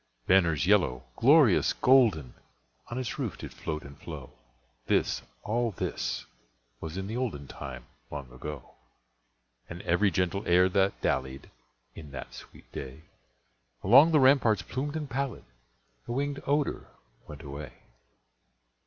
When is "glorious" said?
1.15-1.73